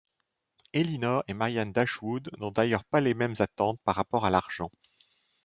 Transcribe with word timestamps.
Elinor 0.73 1.23
et 1.27 1.35
Marianne 1.35 1.73
Dashwood 1.73 2.31
n'ont 2.39 2.49
d'ailleurs 2.49 2.83
pas 2.85 3.01
les 3.01 3.13
mêmes 3.13 3.35
attentes 3.37 3.79
par 3.83 3.93
rapport 3.97 4.25
à 4.25 4.31
l'argent. 4.31 4.71